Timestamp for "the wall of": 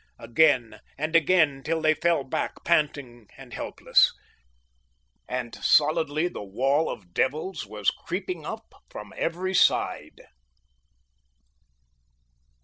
6.27-7.13